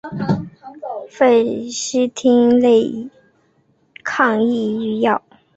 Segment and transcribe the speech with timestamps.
[1.11, 3.07] 氟西汀类
[4.03, 5.21] 抗抑郁药。